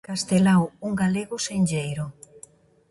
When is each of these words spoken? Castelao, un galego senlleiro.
Castelao, 0.09 0.65
un 0.87 0.93
galego 1.01 1.35
senlleiro. 1.47 2.05